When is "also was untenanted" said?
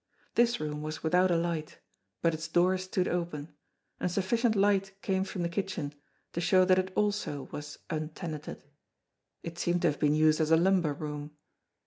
6.95-8.63